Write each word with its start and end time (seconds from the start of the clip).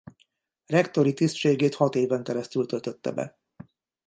Rektori 0.65 1.13
tisztségét 1.13 1.75
hat 1.75 1.95
éven 1.95 2.23
keresztül 2.23 2.65
töltötte 2.65 3.11
be. 3.11 3.39